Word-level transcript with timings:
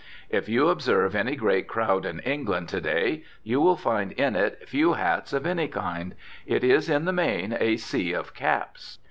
If 0.31 0.49
you 0.49 0.69
observe 0.69 1.13
any 1.13 1.35
great 1.35 1.67
crowd 1.67 2.07
in 2.07 2.21
England 2.21 2.69
to 2.69 2.81
day 2.81 3.23
you 3.43 3.61
will 3.61 3.75
find 3.75 4.11
in 4.13 4.35
it 4.35 4.67
few 4.67 4.93
hats 4.93 5.31
of 5.31 5.45
any 5.45 5.67
kind; 5.67 6.15
it 6.47 6.63
is 6.63 6.89
in 6.89 7.05
the 7.05 7.13
main 7.13 7.55
a 7.59 7.77
sea 7.77 8.11
of 8.13 8.33
caps. 8.33 8.97